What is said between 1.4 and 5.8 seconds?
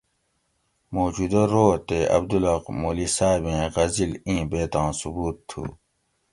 رو تے عبدالحق مولئ صابیں غزِل ایں بیتاں ثبوت تھو